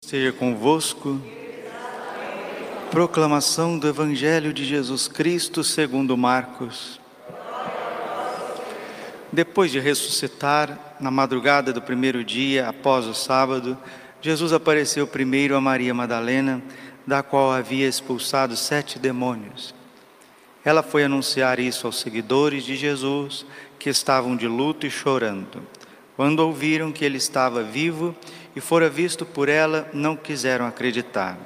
Seja 0.00 0.32
convosco. 0.32 1.20
Proclamação 2.90 3.78
do 3.78 3.86
Evangelho 3.86 4.54
de 4.54 4.64
Jesus 4.64 5.06
Cristo 5.06 5.62
segundo 5.62 6.16
Marcos. 6.16 6.98
Depois 9.30 9.70
de 9.70 9.78
ressuscitar, 9.78 10.96
na 10.98 11.10
madrugada 11.10 11.72
do 11.72 11.82
primeiro 11.82 12.24
dia, 12.24 12.68
após 12.68 13.06
o 13.06 13.12
sábado, 13.12 13.76
Jesus 14.22 14.52
apareceu 14.52 15.06
primeiro 15.06 15.54
a 15.54 15.60
Maria 15.60 15.92
Madalena, 15.92 16.62
da 17.06 17.22
qual 17.22 17.52
havia 17.52 17.86
expulsado 17.86 18.56
sete 18.56 18.98
demônios. 18.98 19.74
Ela 20.64 20.82
foi 20.82 21.04
anunciar 21.04 21.58
isso 21.58 21.86
aos 21.86 22.00
seguidores 22.00 22.64
de 22.64 22.76
Jesus, 22.76 23.44
que 23.78 23.90
estavam 23.90 24.36
de 24.36 24.48
luto 24.48 24.86
e 24.86 24.90
chorando. 24.90 25.62
Quando 26.16 26.40
ouviram 26.40 26.90
que 26.90 27.04
ele 27.04 27.18
estava 27.18 27.62
vivo 27.62 28.16
e 28.58 28.60
fora 28.60 28.90
visto 28.90 29.24
por 29.24 29.48
ela, 29.48 29.88
não 29.92 30.16
quiseram 30.16 30.66
acreditar. 30.66 31.38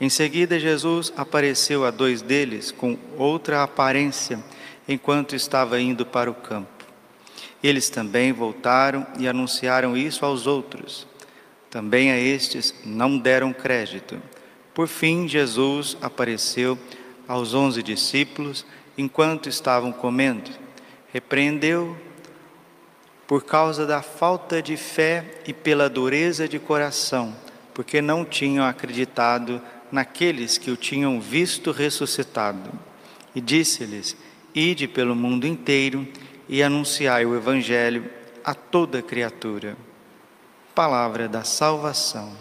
Em 0.00 0.08
seguida, 0.08 0.58
Jesus 0.58 1.12
apareceu 1.14 1.84
a 1.84 1.90
dois 1.90 2.22
deles 2.22 2.72
com 2.72 2.96
outra 3.18 3.62
aparência, 3.62 4.42
enquanto 4.88 5.36
estava 5.36 5.78
indo 5.78 6.06
para 6.06 6.30
o 6.30 6.34
campo. 6.34 6.86
Eles 7.62 7.90
também 7.90 8.32
voltaram 8.32 9.06
e 9.18 9.28
anunciaram 9.28 9.94
isso 9.94 10.24
aos 10.24 10.46
outros. 10.46 11.06
Também 11.68 12.10
a 12.10 12.18
estes 12.18 12.74
não 12.82 13.18
deram 13.18 13.52
crédito. 13.52 14.16
Por 14.72 14.88
fim, 14.88 15.28
Jesus 15.28 15.98
apareceu 16.00 16.78
aos 17.28 17.52
onze 17.52 17.82
discípulos 17.82 18.64
enquanto 18.96 19.50
estavam 19.50 19.92
comendo. 19.92 20.50
Repreendeu 21.12 21.94
por 23.34 23.42
causa 23.42 23.84
da 23.84 24.00
falta 24.00 24.62
de 24.62 24.76
fé 24.76 25.24
e 25.44 25.52
pela 25.52 25.90
dureza 25.90 26.46
de 26.46 26.60
coração, 26.60 27.34
porque 27.74 28.00
não 28.00 28.24
tinham 28.24 28.64
acreditado 28.64 29.60
naqueles 29.90 30.56
que 30.56 30.70
o 30.70 30.76
tinham 30.76 31.20
visto 31.20 31.72
ressuscitado. 31.72 32.70
E 33.34 33.40
disse-lhes: 33.40 34.16
Ide 34.54 34.86
pelo 34.86 35.16
mundo 35.16 35.48
inteiro 35.48 36.06
e 36.48 36.62
anunciai 36.62 37.26
o 37.26 37.34
Evangelho 37.34 38.08
a 38.44 38.54
toda 38.54 39.02
criatura. 39.02 39.76
Palavra 40.72 41.26
da 41.26 41.42
salvação. 41.42 42.32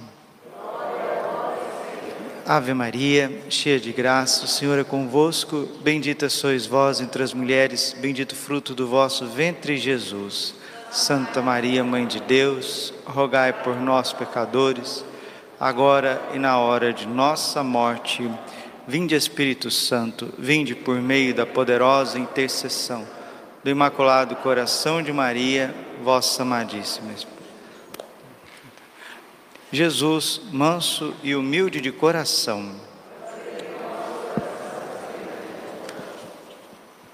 Ave 2.46 2.72
Maria, 2.76 3.42
cheia 3.50 3.80
de 3.80 3.92
graça, 3.92 4.46
o 4.46 4.48
Senhor 4.48 4.78
é 4.78 4.84
convosco. 4.84 5.68
Bendita 5.82 6.30
sois 6.30 6.68
vós 6.68 7.02
entre 7.02 7.24
as 7.24 7.34
mulheres, 7.34 7.96
bendito 8.00 8.36
fruto 8.36 8.76
do 8.76 8.86
vosso 8.86 9.26
ventre, 9.26 9.76
Jesus. 9.76 10.62
Santa 10.94 11.42
Maria, 11.42 11.84
Mãe 11.84 12.06
de 12.06 12.20
Deus, 12.20 12.94
rogai 13.04 13.52
por 13.52 13.76
nós, 13.76 14.14
pecadores, 14.14 15.04
agora 15.60 16.22
e 16.36 16.38
na 16.38 16.60
hora 16.60 16.94
de 16.94 17.08
nossa 17.08 17.64
morte. 17.64 18.30
Vinde, 18.88 19.16
Espírito 19.16 19.72
Santo, 19.72 20.32
vinde 20.38 20.76
por 20.76 21.02
meio 21.02 21.34
da 21.34 21.48
poderosa 21.48 22.20
intercessão 22.20 23.08
do 23.64 23.72
Imaculado 23.72 24.36
Coração 24.36 25.02
de 25.02 25.12
Maria, 25.12 25.74
vossa 26.04 26.44
amadíssima. 26.44 27.12
Jesus, 29.72 30.42
manso 30.52 31.16
e 31.24 31.36
humilde 31.36 31.82
de 31.82 31.92
coração. 31.92 32.72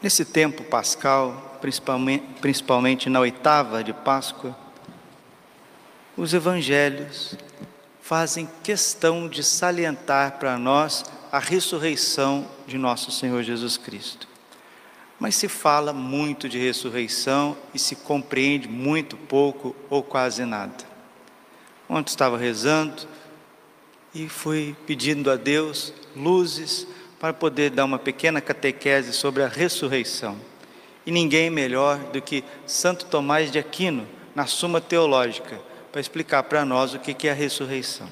Nesse 0.02 0.26
tempo 0.26 0.64
pascal, 0.66 1.49
principalmente, 1.60 2.26
principalmente 2.42 3.10
na 3.10 3.20
oitava 3.20 3.84
de 3.84 3.94
Páscoa, 3.94 4.56
os 6.18 6.34
evangelhos 6.34 7.38
fazem 8.02 8.50
questão 8.64 9.28
de 9.28 9.44
salientar 9.44 10.40
para 10.40 10.58
nós 10.58 11.06
a 11.32 11.40
ressurreição 11.40 12.48
de 12.68 12.78
nosso 12.78 13.12
Senhor 13.12 13.44
Jesus 13.44 13.78
Cristo. 13.78 14.28
Mas 15.20 15.36
se 15.36 15.48
fala 15.48 15.94
muito 15.94 16.50
de 16.50 16.58
ressurreição 16.58 17.56
e 17.74 17.80
se 17.80 17.96
compreende 17.96 18.68
muito 18.68 19.16
pouco 19.16 19.76
ou 19.90 20.02
quase 20.02 20.46
nada. 20.46 20.74
Ontem 21.88 22.10
estava 22.10 22.38
rezando 22.38 23.08
e 24.14 24.28
fui 24.28 24.76
pedindo 24.88 25.30
a 25.30 25.36
Deus 25.36 25.94
luzes 26.16 26.88
para 27.20 27.34
poder 27.34 27.70
dar 27.70 27.86
uma 27.86 28.00
pequena 28.00 28.42
catequese 28.42 29.14
sobre 29.14 29.44
a 29.44 29.48
ressurreição. 29.48 30.38
E 31.06 31.12
ninguém 31.12 31.50
melhor 31.50 31.98
do 32.12 32.22
que 32.22 32.44
Santo 32.66 33.06
Tomás 33.06 33.52
de 33.52 33.60
Aquino, 33.60 34.08
na 34.36 34.46
Suma 34.46 34.80
Teológica, 34.80 35.60
para 35.92 36.02
explicar 36.02 36.44
para 36.44 36.64
nós 36.64 36.94
o 36.94 37.00
que 37.00 37.28
é 37.28 37.32
a 37.32 37.34
ressurreição. 37.34 38.10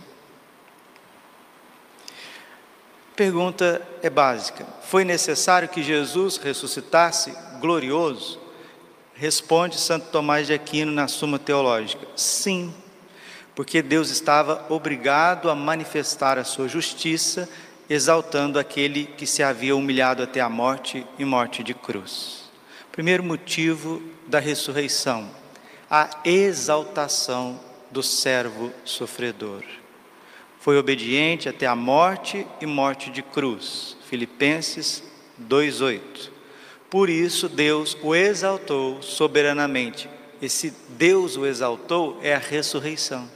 Pergunta 3.16 3.81
é 4.03 4.12
básica: 4.12 4.64
foi 4.84 5.03
necessário 5.03 5.68
que 5.68 5.81
Jesus 5.81 6.38
ressuscitasse 6.38 7.34
glorioso? 7.59 8.40
Responde 9.16 9.80
Santo 9.80 10.09
Tomás 10.12 10.46
de 10.46 10.54
Aquino 10.54 10.92
na 10.92 11.08
Suma 11.08 11.40
Teológica: 11.40 12.08
sim, 12.16 12.72
porque 13.56 13.81
Deus 13.81 14.12
estava 14.12 14.68
obrigado 14.69 15.50
a 15.50 15.56
manifestar 15.56 16.38
a 16.38 16.44
sua 16.44 16.68
justiça, 16.68 17.50
exaltando 17.90 18.59
aquele 18.59 19.06
que 19.06 19.25
se 19.25 19.42
havia 19.42 19.75
humilhado 19.75 20.22
até 20.22 20.40
a 20.40 20.48
morte 20.48 21.04
e 21.18 21.25
morte 21.25 21.64
de 21.64 21.74
cruz. 21.74 22.47
Primeiro 22.97 23.22
motivo 23.22 24.02
da 24.25 24.40
ressurreição, 24.40 25.30
a 25.88 26.19
exaltação 26.25 27.59
do 27.91 28.02
servo 28.02 28.74
sofredor. 28.84 29.62
Foi 30.59 30.80
obediente 30.80 31.47
até 31.47 31.68
a 31.68 31.75
morte 31.75 32.47
e 32.59 32.66
morte 32.66 33.12
de 33.12 33.22
cruz. 33.22 33.96
Filipenses 34.09 35.03
2:8. 35.38 36.31
Por 36.90 37.07
isso 37.07 37.47
Deus 37.47 37.96
o 38.02 38.16
exaltou 38.16 39.00
soberanamente. 39.03 40.09
Esse 40.41 40.74
Deus 40.90 41.38
o 41.38 41.46
exaltou 41.46 42.18
é 42.24 42.34
a 42.34 42.40
ressurreição. 42.40 43.30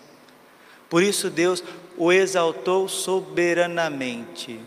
Por 0.89 1.03
isso 1.03 1.29
Deus 1.29 1.63
o 1.95 2.11
exaltou 2.11 2.87
soberanamente. 2.89 4.59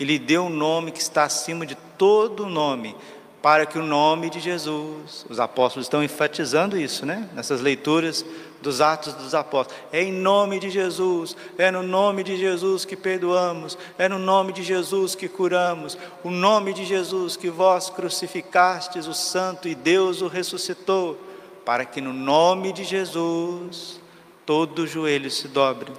Ele 0.00 0.18
deu 0.18 0.44
um 0.44 0.48
nome 0.48 0.92
que 0.92 1.00
está 1.00 1.24
acima 1.24 1.66
de 1.66 1.74
todo 1.74 2.46
nome, 2.46 2.96
para 3.42 3.66
que 3.66 3.78
o 3.78 3.82
nome 3.82 4.30
de 4.30 4.40
Jesus, 4.40 5.24
os 5.28 5.38
apóstolos 5.38 5.86
estão 5.86 6.02
enfatizando 6.02 6.76
isso, 6.76 7.06
né? 7.06 7.28
Nessas 7.34 7.60
leituras 7.60 8.24
dos 8.60 8.80
Atos 8.80 9.14
dos 9.14 9.32
Apóstolos. 9.34 9.80
É 9.92 10.02
em 10.02 10.12
nome 10.12 10.58
de 10.58 10.68
Jesus, 10.68 11.36
é 11.56 11.70
no 11.70 11.82
nome 11.82 12.24
de 12.24 12.36
Jesus 12.36 12.84
que 12.84 12.96
perdoamos, 12.96 13.78
é 13.96 14.08
no 14.08 14.18
nome 14.18 14.52
de 14.52 14.64
Jesus 14.64 15.14
que 15.14 15.28
curamos, 15.28 15.96
o 16.24 16.30
nome 16.30 16.72
de 16.72 16.84
Jesus 16.84 17.36
que 17.36 17.48
vós 17.48 17.88
crucificastes 17.88 19.06
o 19.06 19.14
Santo 19.14 19.68
e 19.68 19.74
Deus 19.74 20.20
o 20.20 20.26
ressuscitou, 20.26 21.16
para 21.64 21.84
que 21.84 22.00
no 22.00 22.12
nome 22.12 22.72
de 22.72 22.82
Jesus 22.82 24.00
todo 24.44 24.86
joelho 24.86 25.30
se 25.30 25.46
dobre, 25.46 25.92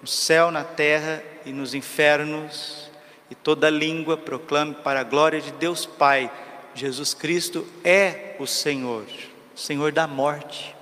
no 0.00 0.08
céu, 0.08 0.50
na 0.50 0.64
terra 0.64 1.22
e 1.44 1.52
nos 1.52 1.74
infernos, 1.74 2.88
e 3.30 3.34
toda 3.34 3.68
língua 3.68 4.16
proclame 4.16 4.74
para 4.76 5.00
a 5.00 5.04
glória 5.04 5.38
de 5.38 5.50
Deus 5.52 5.84
Pai 5.84 6.30
Jesus 6.78 7.12
Cristo 7.12 7.66
é 7.82 8.36
o 8.38 8.46
Senhor, 8.46 9.04
Senhor 9.54 9.90
da 9.90 10.06
morte. 10.06 10.74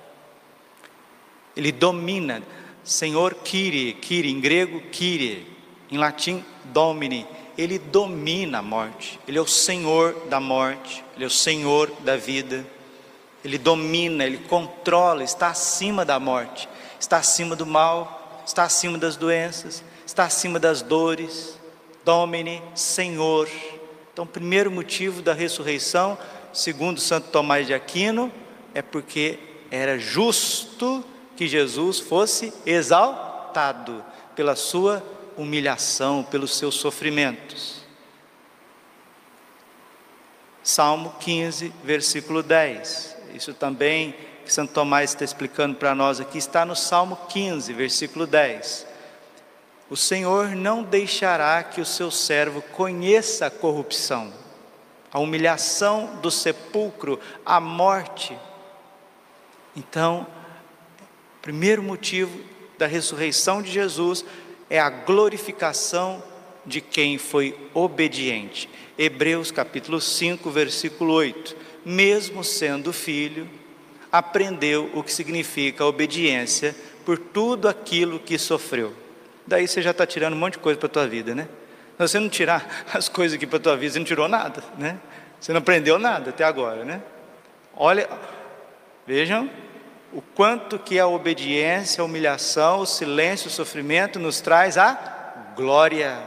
Ele 1.55 1.71
domina, 1.71 2.43
Senhor 2.83 3.33
Kyrie, 3.33 3.93
Kyrie 3.93 4.31
em 4.31 4.39
grego, 4.39 4.79
Kyrie, 4.91 5.47
em 5.89 5.97
latim, 5.97 6.45
Domini. 6.65 7.25
Ele 7.57 7.79
domina 7.79 8.59
a 8.59 8.61
morte, 8.61 9.19
Ele 9.27 9.39
é 9.39 9.41
o 9.41 9.47
Senhor 9.47 10.13
da 10.29 10.39
morte, 10.39 11.03
Ele 11.15 11.23
é 11.23 11.27
o 11.27 11.31
Senhor 11.31 11.91
da 12.01 12.15
vida. 12.15 12.63
Ele 13.43 13.57
domina, 13.57 14.23
Ele 14.23 14.37
controla, 14.37 15.23
está 15.23 15.47
acima 15.47 16.05
da 16.05 16.19
morte, 16.19 16.69
está 16.99 17.17
acima 17.17 17.55
do 17.55 17.65
mal, 17.65 18.43
está 18.45 18.63
acima 18.63 18.99
das 18.99 19.15
doenças, 19.15 19.83
está 20.05 20.25
acima 20.25 20.59
das 20.59 20.83
dores. 20.83 21.57
Domine, 22.05 22.61
Senhor. 22.75 23.49
Então, 24.17 24.25
o 24.25 24.27
primeiro 24.27 24.71
motivo 24.71 25.21
da 25.21 25.31
ressurreição, 25.31 26.17
segundo 26.51 26.99
Santo 26.99 27.29
Tomás 27.29 27.67
de 27.67 27.73
Aquino, 27.75 28.33
é 28.73 28.81
porque 28.81 29.37
era 29.69 29.99
justo 29.99 31.05
que 31.35 31.47
Jesus 31.47 31.99
fosse 31.99 32.51
exaltado 32.65 34.03
pela 34.35 34.55
sua 34.55 35.03
humilhação, 35.37 36.23
pelos 36.23 36.57
seus 36.57 36.73
sofrimentos. 36.73 37.83
Salmo 40.63 41.13
15, 41.19 41.71
versículo 41.83 42.41
10. 42.41 43.17
Isso 43.35 43.53
também 43.53 44.15
que 44.43 44.51
Santo 44.51 44.73
Tomás 44.73 45.11
está 45.11 45.25
explicando 45.25 45.75
para 45.75 45.93
nós 45.93 46.19
aqui, 46.19 46.39
está 46.39 46.65
no 46.65 46.75
Salmo 46.75 47.19
15, 47.29 47.71
versículo 47.71 48.25
10. 48.25 48.96
O 49.89 49.95
Senhor 49.95 50.49
não 50.49 50.83
deixará 50.83 51.63
que 51.63 51.79
o 51.79 51.85
seu 51.85 52.11
servo 52.11 52.61
conheça 52.61 53.45
a 53.45 53.51
corrupção, 53.51 54.33
a 55.11 55.19
humilhação 55.19 56.19
do 56.21 56.29
sepulcro, 56.29 57.19
a 57.45 57.59
morte. 57.61 58.37
Então, 59.75 60.27
primeiro 61.41 61.81
motivo 61.81 62.37
da 62.77 62.85
ressurreição 62.85 63.61
de 63.61 63.71
Jesus 63.71 64.25
é 64.69 64.77
a 64.77 64.89
glorificação 64.89 66.21
de 66.65 66.81
quem 66.81 67.17
foi 67.17 67.57
obediente. 67.73 68.69
Hebreus 68.97 69.51
capítulo 69.51 70.01
5, 70.01 70.51
versículo 70.51 71.13
8. 71.13 71.55
Mesmo 71.85 72.43
sendo 72.43 72.91
filho, 72.91 73.49
aprendeu 74.11 74.91
o 74.93 75.01
que 75.01 75.13
significa 75.13 75.85
obediência 75.85 76.75
por 77.05 77.17
tudo 77.17 77.69
aquilo 77.69 78.19
que 78.19 78.37
sofreu. 78.37 79.06
Daí 79.47 79.67
você 79.67 79.81
já 79.81 79.91
está 79.91 80.05
tirando 80.05 80.33
um 80.33 80.37
monte 80.37 80.53
de 80.53 80.59
coisa 80.59 80.77
para 80.77 80.87
a 80.87 80.91
tua 80.91 81.07
vida, 81.07 81.33
né? 81.33 81.47
Se 81.97 82.07
você 82.07 82.19
não 82.19 82.29
tirar 82.29 82.85
as 82.93 83.07
coisas 83.07 83.35
aqui 83.35 83.47
para 83.47 83.57
a 83.57 83.61
tua 83.61 83.77
vida, 83.77 83.93
você 83.93 83.99
não 83.99 84.05
tirou 84.05 84.27
nada, 84.27 84.61
né? 84.77 84.99
Você 85.39 85.53
não 85.53 85.59
aprendeu 85.59 85.97
nada 85.97 86.31
até 86.31 86.43
agora, 86.43 86.83
né? 86.83 87.01
Olha, 87.75 88.09
vejam 89.05 89.49
o 90.11 90.21
quanto 90.21 90.77
que 90.77 90.99
a 90.99 91.07
obediência, 91.07 92.01
a 92.01 92.05
humilhação, 92.05 92.79
o 92.79 92.85
silêncio, 92.85 93.47
o 93.47 93.51
sofrimento 93.51 94.19
nos 94.19 94.41
traz 94.41 94.77
a 94.77 95.53
glória. 95.55 96.17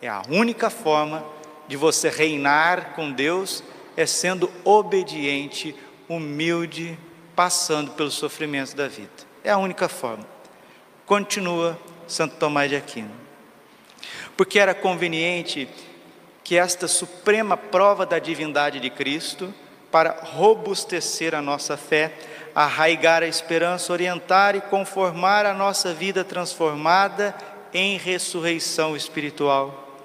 É 0.00 0.08
a 0.08 0.22
única 0.28 0.70
forma 0.70 1.24
de 1.66 1.76
você 1.76 2.08
reinar 2.08 2.94
com 2.94 3.12
Deus 3.12 3.62
é 3.96 4.06
sendo 4.06 4.50
obediente, 4.64 5.74
humilde, 6.08 6.96
passando 7.34 7.90
pelos 7.92 8.14
sofrimentos 8.14 8.72
da 8.72 8.86
vida. 8.86 9.10
É 9.42 9.50
a 9.50 9.58
única 9.58 9.88
forma. 9.88 10.24
Continua 11.04 11.78
Santo 12.08 12.36
Tomás 12.36 12.70
de 12.70 12.76
Aquino. 12.76 13.10
Porque 14.36 14.58
era 14.58 14.74
conveniente 14.74 15.68
que 16.42 16.56
esta 16.56 16.88
suprema 16.88 17.56
prova 17.56 18.06
da 18.06 18.18
divindade 18.18 18.80
de 18.80 18.88
Cristo, 18.88 19.52
para 19.90 20.18
robustecer 20.22 21.34
a 21.34 21.42
nossa 21.42 21.76
fé, 21.76 22.12
arraigar 22.54 23.22
a 23.22 23.26
esperança, 23.26 23.92
orientar 23.92 24.56
e 24.56 24.60
conformar 24.60 25.46
a 25.46 25.54
nossa 25.54 25.92
vida 25.92 26.24
transformada 26.24 27.34
em 27.72 27.96
ressurreição 27.96 28.96
espiritual, 28.96 29.98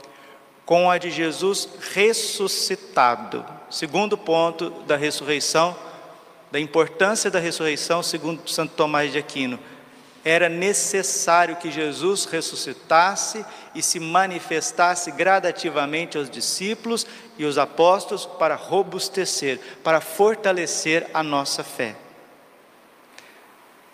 com 0.66 0.90
a 0.90 0.98
de 0.98 1.12
Jesus 1.12 1.70
ressuscitado. 1.94 3.46
Segundo 3.70 4.18
ponto 4.18 4.70
da 4.86 4.96
ressurreição, 4.96 5.76
da 6.52 6.60
importância 6.60 7.32
da 7.32 7.40
ressurreição, 7.40 8.04
segundo 8.04 8.48
Santo 8.50 8.74
Tomás 8.76 9.12
de 9.12 9.18
Aquino, 9.18 9.60
era 10.24 10.48
necessário 10.48 11.58
que 11.58 11.70
Jesus 11.70 12.26
ressuscitasse 12.26 13.46
e 13.76 13.82
se 13.82 14.00
manifestasse 14.00 15.12
gradativamente 15.12 16.18
aos 16.18 16.30
discípulos 16.30 17.06
e 17.38 17.44
aos 17.44 17.58
apóstolos 17.58 18.26
para 18.26 18.56
robustecer, 18.56 19.60
para 19.84 20.00
fortalecer 20.00 21.10
a 21.14 21.22
nossa 21.22 21.64
fé. 21.64 21.96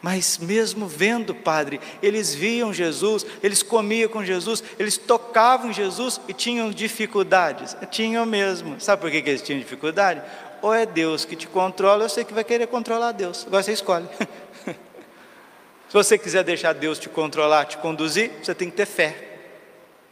Mas 0.02 0.38
mesmo 0.38 0.88
vendo, 0.88 1.36
Padre, 1.36 1.82
eles 2.02 2.34
viam 2.34 2.74
Jesus, 2.74 3.26
eles 3.44 3.62
comiam 3.62 4.10
com 4.10 4.24
Jesus, 4.24 4.64
eles 4.78 4.98
tocavam 4.98 5.74
Jesus 5.74 6.22
e 6.28 6.34
tinham 6.34 6.72
dificuldades. 6.72 7.76
Tinham 7.92 8.26
mesmo. 8.26 8.80
Sabe 8.80 9.02
por 9.02 9.12
que, 9.12 9.18
eles 9.18 9.42
tinham 9.42 9.60
dificuldade? 9.60 10.22
Ou 10.62 10.74
é 10.74 10.86
Deus 10.86 11.26
que 11.26 11.36
te 11.36 11.48
controla, 11.48 12.04
ou 12.04 12.10
você 12.10 12.24
que 12.24 12.34
vai 12.34 12.46
querer 12.46 12.68
controlar 12.68 13.12
Deus. 13.12 13.46
Agora 13.46 13.62
você 13.62 13.74
escolhe. 13.74 14.08
Se 15.90 15.94
você 15.94 16.20
quiser 16.20 16.44
deixar 16.44 16.74
Deus 16.74 17.00
te 17.00 17.10
controlar, 17.10 17.66
te 17.66 17.80
conduzir, 17.80 18.30
você 18.44 18.54
tem 18.54 18.70
que 18.70 18.76
ter 18.78 18.86
fé. 18.86 19.40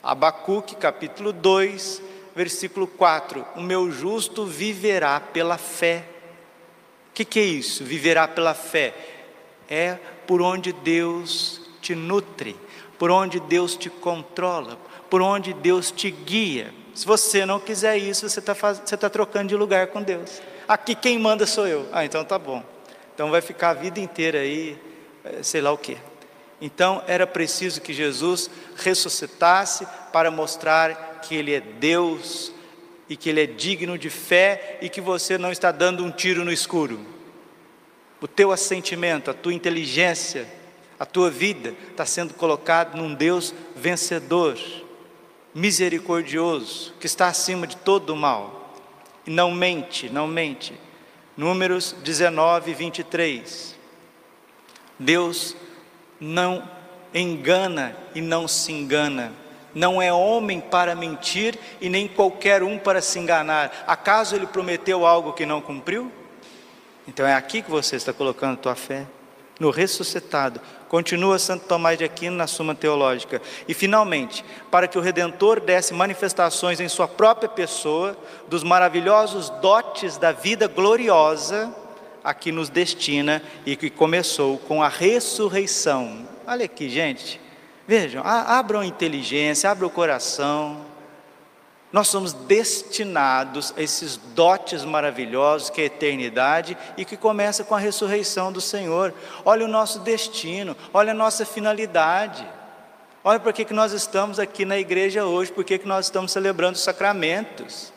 Abacuque 0.01 0.75
capítulo 0.75 1.31
2, 1.31 2.01
versículo 2.35 2.87
4: 2.87 3.45
O 3.55 3.61
meu 3.61 3.91
justo 3.91 4.43
viverá 4.43 5.19
pela 5.19 5.55
fé. 5.55 6.03
O 7.11 7.13
que, 7.13 7.23
que 7.23 7.39
é 7.39 7.43
isso? 7.43 7.85
Viverá 7.85 8.27
pela 8.27 8.55
fé 8.55 8.91
é 9.69 9.99
por 10.25 10.41
onde 10.41 10.73
Deus 10.73 11.61
te 11.79 11.93
nutre, 11.93 12.55
por 12.97 13.11
onde 13.11 13.39
Deus 13.39 13.75
te 13.75 13.87
controla, 13.87 14.79
por 15.11 15.21
onde 15.21 15.53
Deus 15.53 15.91
te 15.91 16.09
guia. 16.09 16.73
Se 16.95 17.05
você 17.05 17.45
não 17.45 17.59
quiser 17.59 17.97
isso, 17.97 18.27
você 18.27 18.39
está 18.39 18.55
tá 18.55 19.09
trocando 19.11 19.49
de 19.49 19.55
lugar 19.55 19.85
com 19.87 20.01
Deus. 20.01 20.41
Aqui 20.67 20.95
quem 20.95 21.19
manda 21.19 21.45
sou 21.45 21.67
eu. 21.67 21.87
Ah, 21.91 22.03
então 22.03 22.25
tá 22.25 22.39
bom. 22.39 22.63
Então 23.13 23.29
vai 23.29 23.41
ficar 23.41 23.69
a 23.69 23.73
vida 23.75 23.99
inteira 23.99 24.39
aí, 24.39 24.75
sei 25.41 25.61
lá 25.61 25.71
o 25.71 25.77
quê. 25.77 25.97
Então 26.59 27.03
era 27.07 27.27
preciso 27.27 27.81
que 27.81 27.93
Jesus 27.93 28.49
ressuscitasse 28.75 29.87
para 30.11 30.31
mostrar 30.31 31.19
que 31.21 31.35
Ele 31.35 31.53
é 31.53 31.59
Deus 31.59 32.51
e 33.07 33.15
que 33.15 33.29
Ele 33.29 33.43
é 33.43 33.45
digno 33.45 33.97
de 33.97 34.09
fé 34.09 34.79
e 34.81 34.89
que 34.89 35.01
você 35.01 35.37
não 35.37 35.51
está 35.51 35.71
dando 35.71 36.03
um 36.03 36.11
tiro 36.11 36.43
no 36.43 36.51
escuro 36.51 37.17
o 38.19 38.27
teu 38.27 38.51
assentimento, 38.51 39.29
a 39.29 39.33
tua 39.33 39.53
inteligência, 39.53 40.47
a 40.99 41.05
tua 41.05 41.29
vida 41.29 41.75
está 41.91 42.05
sendo 42.05 42.33
colocado 42.33 42.97
num 42.97 43.13
Deus 43.13 43.53
vencedor, 43.75 44.57
misericordioso, 45.53 46.93
que 46.99 47.05
está 47.05 47.27
acima 47.27 47.67
de 47.67 47.77
todo 47.77 48.11
o 48.11 48.15
mal. 48.15 48.73
E 49.25 49.29
não 49.29 49.51
mente, 49.51 50.09
não 50.09 50.27
mente. 50.27 50.73
Números 51.35 51.95
19, 52.03 52.73
23. 52.73 53.76
Deus 54.99 55.55
não 56.19 56.63
engana 57.13 57.95
e 58.13 58.21
não 58.21 58.47
se 58.47 58.71
engana. 58.71 59.31
Não 59.73 60.01
é 60.01 60.11
homem 60.11 60.59
para 60.59 60.95
mentir 60.95 61.57
e 61.79 61.89
nem 61.89 62.07
qualquer 62.07 62.63
um 62.63 62.79
para 62.79 63.01
se 63.01 63.19
enganar. 63.19 63.85
Acaso 63.85 64.35
ele 64.35 64.47
prometeu 64.47 65.05
algo 65.05 65.33
que 65.33 65.45
não 65.45 65.61
cumpriu? 65.61 66.11
Então 67.07 67.25
é 67.25 67.33
aqui 67.33 67.61
que 67.61 67.69
você 67.69 67.95
está 67.95 68.11
colocando 68.11 68.53
a 68.53 68.61
tua 68.61 68.75
fé, 68.75 69.05
no 69.59 69.69
ressuscitado. 69.69 70.59
Continua 70.89 71.37
Santo 71.37 71.65
Tomás 71.65 71.97
de 71.97 72.03
Aquino 72.03 72.35
na 72.35 72.47
Suma 72.47 72.73
Teológica. 72.73 73.41
E 73.67 73.73
finalmente, 73.73 74.43
para 74.71 74.87
que 74.87 74.97
o 74.97 75.01
Redentor 75.01 75.59
desse 75.59 75.93
manifestações 75.93 76.79
em 76.79 76.87
sua 76.87 77.07
própria 77.07 77.49
pessoa 77.49 78.17
dos 78.47 78.63
maravilhosos 78.63 79.49
dotes 79.61 80.17
da 80.17 80.31
vida 80.31 80.67
gloriosa 80.67 81.73
a 82.27 82.33
que 82.33 82.51
nos 82.51 82.67
destina 82.67 83.41
e 83.65 83.77
que 83.77 83.89
começou 83.89 84.57
com 84.57 84.83
a 84.83 84.89
ressurreição. 84.89 86.27
Olha 86.45 86.65
aqui, 86.65 86.89
gente. 86.89 87.39
Vejam, 87.87 88.21
abram 88.21 88.81
a 88.81 88.85
inteligência, 88.85 89.71
abram 89.71 89.87
o 89.87 89.89
coração. 89.89 90.85
Nós 91.89 92.09
somos 92.09 92.33
destinados 92.33 93.73
a 93.77 93.81
esses 93.81 94.17
dotes 94.17 94.83
maravilhosos 94.83 95.69
que 95.69 95.79
é 95.79 95.85
a 95.85 95.87
eternidade 95.87 96.77
e 96.97 97.05
que 97.05 97.15
começa 97.15 97.63
com 97.63 97.73
a 97.73 97.79
ressurreição 97.79 98.51
do 98.51 98.59
Senhor. 98.59 99.13
Olha 99.45 99.63
o 99.63 99.69
nosso 99.69 99.99
destino, 99.99 100.75
olha 100.93 101.11
a 101.11 101.15
nossa 101.15 101.45
finalidade. 101.45 102.45
Olha 103.23 103.39
por 103.39 103.53
que, 103.53 103.63
que 103.63 103.73
nós 103.73 103.93
estamos 103.93 104.37
aqui 104.37 104.65
na 104.65 104.77
igreja 104.77 105.23
hoje, 105.23 105.49
por 105.49 105.63
que, 105.63 105.77
que 105.77 105.87
nós 105.87 106.07
estamos 106.07 106.33
celebrando 106.33 106.75
os 106.75 106.83
sacramentos, 106.83 107.93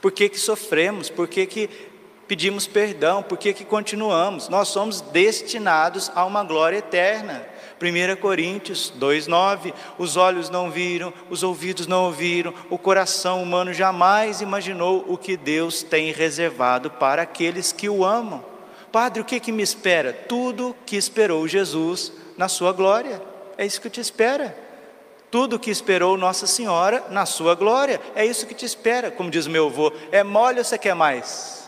por 0.00 0.12
que, 0.12 0.28
que 0.28 0.38
sofremos, 0.38 1.10
por 1.10 1.26
que, 1.26 1.46
que 1.46 1.91
pedimos 2.32 2.66
perdão, 2.66 3.22
por 3.22 3.36
que, 3.36 3.52
que 3.52 3.62
continuamos. 3.62 4.48
Nós 4.48 4.68
somos 4.68 5.02
destinados 5.02 6.10
a 6.14 6.24
uma 6.24 6.42
glória 6.42 6.78
eterna. 6.78 7.46
1 7.78 8.16
Coríntios 8.22 8.90
2,9: 8.98 9.74
os 9.98 10.16
olhos 10.16 10.48
não 10.48 10.70
viram, 10.70 11.12
os 11.28 11.42
ouvidos 11.42 11.86
não 11.86 12.04
ouviram, 12.04 12.54
o 12.70 12.78
coração 12.78 13.42
humano 13.42 13.74
jamais 13.74 14.40
imaginou 14.40 15.04
o 15.06 15.18
que 15.18 15.36
Deus 15.36 15.82
tem 15.82 16.10
reservado 16.10 16.90
para 16.92 17.20
aqueles 17.20 17.70
que 17.70 17.86
o 17.86 18.02
amam. 18.02 18.42
Padre, 18.90 19.20
o 19.20 19.26
que, 19.26 19.38
que 19.38 19.52
me 19.52 19.62
espera? 19.62 20.14
Tudo 20.14 20.74
que 20.86 20.96
esperou 20.96 21.46
Jesus 21.46 22.14
na 22.38 22.48
sua 22.48 22.72
glória, 22.72 23.20
é 23.58 23.66
isso 23.66 23.78
que 23.78 23.90
te 23.90 24.00
espera. 24.00 24.56
Tudo 25.30 25.58
que 25.58 25.70
esperou 25.70 26.16
Nossa 26.16 26.46
Senhora 26.46 27.04
na 27.10 27.26
sua 27.26 27.54
glória, 27.54 28.00
é 28.14 28.24
isso 28.24 28.46
que 28.46 28.54
te 28.54 28.64
espera. 28.64 29.10
Como 29.10 29.30
diz 29.30 29.46
meu 29.46 29.66
avô, 29.66 29.92
é 30.10 30.24
mole 30.24 30.60
ou 30.60 30.64
você 30.64 30.78
quer 30.78 30.94
mais? 30.94 31.61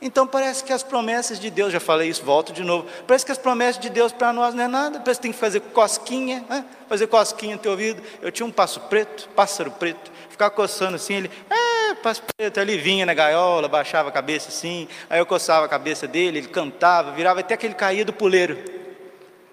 Então 0.00 0.26
parece 0.26 0.62
que 0.62 0.72
as 0.72 0.82
promessas 0.82 1.40
de 1.40 1.50
Deus, 1.50 1.72
já 1.72 1.80
falei 1.80 2.08
isso, 2.08 2.22
volto 2.22 2.52
de 2.52 2.62
novo. 2.62 2.86
Parece 3.06 3.24
que 3.24 3.32
as 3.32 3.38
promessas 3.38 3.80
de 3.80 3.88
Deus 3.88 4.12
para 4.12 4.32
nós 4.32 4.54
não 4.54 4.64
é 4.64 4.68
nada. 4.68 5.00
Parece 5.00 5.20
que 5.20 5.22
tem 5.22 5.32
que 5.32 5.38
fazer 5.38 5.60
cosquinha, 5.60 6.44
né? 6.48 6.64
fazer 6.88 7.06
cosquinha 7.06 7.56
no 7.56 7.62
teu 7.62 7.70
ouvido. 7.72 8.02
Eu 8.20 8.30
tinha 8.30 8.44
um 8.44 8.50
passo 8.50 8.80
preto, 8.80 9.28
pássaro 9.34 9.70
preto, 9.70 10.10
ficava 10.28 10.50
coçando 10.50 10.96
assim, 10.96 11.14
ele, 11.14 11.30
é, 11.48 11.94
pássaro 11.94 12.26
preto. 12.36 12.60
Ele 12.60 12.76
vinha 12.76 13.06
na 13.06 13.14
gaiola, 13.14 13.68
baixava 13.68 14.10
a 14.10 14.12
cabeça 14.12 14.48
assim, 14.48 14.86
aí 15.08 15.18
eu 15.18 15.24
coçava 15.24 15.64
a 15.64 15.68
cabeça 15.68 16.06
dele, 16.06 16.38
ele 16.38 16.48
cantava, 16.48 17.12
virava 17.12 17.40
até 17.40 17.56
que 17.56 17.64
ele 17.64 17.74
caía 17.74 18.04
do 18.04 18.12
puleiro. 18.12 18.58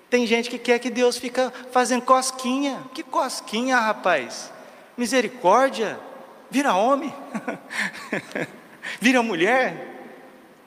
Tem 0.10 0.28
gente 0.28 0.50
que 0.50 0.60
quer 0.60 0.78
que 0.78 0.90
Deus 0.90 1.18
fica 1.18 1.52
fazendo 1.72 2.02
cosquinha. 2.02 2.84
Que 2.94 3.02
cosquinha, 3.02 3.80
rapaz? 3.80 4.52
Misericórdia. 4.96 5.98
Vira 6.52 6.76
homem. 6.76 7.12
Vira 9.02 9.24
mulher 9.24 9.93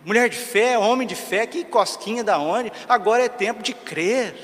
mulher 0.06 0.28
de 0.28 0.36
fé, 0.36 0.78
homem 0.78 1.04
de 1.04 1.16
fé, 1.16 1.48
que 1.48 1.64
cosquinha 1.64 2.22
da 2.22 2.38
onde? 2.38 2.72
Agora 2.88 3.24
é 3.24 3.28
tempo 3.28 3.60
de 3.60 3.74
crer, 3.74 4.36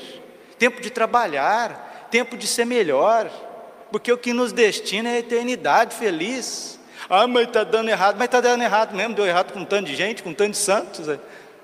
tempo 0.59 0.83
de 0.83 0.91
trabalhar, 0.91 2.09
tempo 2.11 2.37
de 2.37 2.49
ser 2.49 2.65
melhor, 2.65 3.31
porque 3.93 4.13
o 4.13 4.19
que 4.19 4.33
nos 4.33 4.53
destina 4.53 5.09
é 5.11 5.13
a 5.13 5.19
eternidade 5.21 5.95
feliz. 5.95 6.81
Ah, 7.09 7.29
mas 7.29 7.47
está 7.47 7.63
dando 7.63 7.91
errado, 7.91 8.17
mas 8.19 8.25
está 8.25 8.41
dando 8.41 8.61
errado 8.63 8.93
mesmo, 8.97 9.15
deu 9.15 9.25
errado 9.25 9.53
com 9.53 9.61
um 9.61 9.65
tanto 9.65 9.87
de 9.87 9.95
gente, 9.95 10.21
com 10.21 10.31
um 10.31 10.35
tanto 10.35 10.51
de 10.51 10.59
santos, 10.59 11.07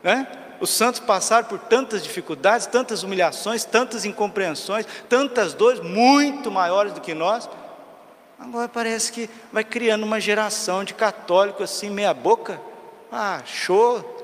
né? 0.02 0.26
Os 0.60 0.70
santos 0.70 1.00
passaram 1.00 1.48
por 1.48 1.58
tantas 1.58 2.02
dificuldades, 2.02 2.66
tantas 2.66 3.02
humilhações, 3.02 3.64
tantas 3.64 4.04
incompreensões, 4.04 4.86
tantas 5.08 5.54
dores 5.54 5.80
muito 5.80 6.52
maiores 6.52 6.92
do 6.92 7.00
que 7.00 7.14
nós. 7.14 7.48
Agora 8.38 8.68
parece 8.68 9.10
que 9.10 9.28
vai 9.52 9.64
criando 9.64 10.04
uma 10.04 10.20
geração 10.20 10.84
de 10.84 10.94
católicos 10.94 11.64
assim, 11.64 11.90
meia 11.90 12.14
boca. 12.14 12.60
Ah, 13.10 13.42
show. 13.44 14.16